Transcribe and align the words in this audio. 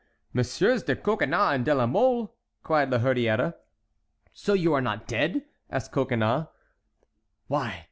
"Messieurs 0.33 0.81
de 0.81 0.95
Coconnas 0.95 1.53
and 1.53 1.63
de 1.63 1.75
la 1.75 1.85
Mole!" 1.85 2.33
cried 2.63 2.89
La 2.89 2.97
Hurière. 2.97 3.53
"So 4.33 4.53
you 4.53 4.73
are 4.73 4.81
not 4.81 5.05
dead?" 5.05 5.45
asked 5.69 5.91
Coconnas. 5.91 6.47
"Why! 7.45 7.75